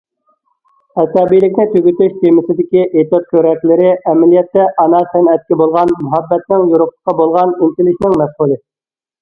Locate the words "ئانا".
4.85-5.03